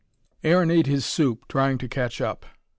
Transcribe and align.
Aaron 0.43 0.71
ate 0.71 0.87
his 0.87 1.05
soup, 1.05 1.47
trying 1.47 1.77
to 1.77 1.87
catch 1.87 2.21
up. 2.21 2.47